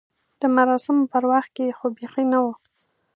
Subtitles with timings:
[0.39, 2.45] د مراسمو پر وخت کې خو بیخي نه و.